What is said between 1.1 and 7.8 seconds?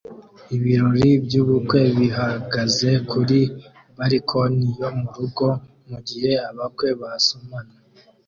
byubukwe bihagaze kuri balkoni yo murugo mugihe abakwe basomana